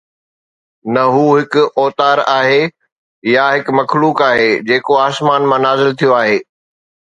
[0.93, 2.63] ته هو هڪ اوتار آهي
[3.33, 6.41] يا هڪ مخلوق آهي جيڪو آسمان مان نازل ٿيو آهي